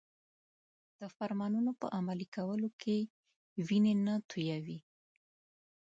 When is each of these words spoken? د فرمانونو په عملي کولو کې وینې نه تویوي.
د 0.99 1.01
فرمانونو 1.15 1.71
په 1.79 1.87
عملي 1.97 2.27
کولو 2.35 2.69
کې 2.81 2.97
وینې 3.67 3.93
نه 4.05 4.13
تویوي. 4.29 4.79